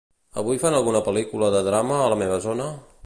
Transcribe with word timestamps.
Avui 0.43 0.61
fan 0.63 0.77
alguna 0.77 1.01
pel·lícula 1.09 1.51
de 1.57 1.61
drama 1.69 2.01
a 2.07 2.09
la 2.15 2.19
meva 2.23 2.41
zona? 2.47 2.67